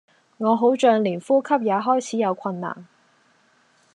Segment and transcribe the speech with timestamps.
[0.39, 2.87] 我好像連呼吸也開始有困難